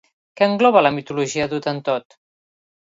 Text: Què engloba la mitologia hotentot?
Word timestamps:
Què 0.39 0.47
engloba 0.51 0.83
la 0.87 0.93
mitologia 0.97 1.49
hotentot? 1.61 2.21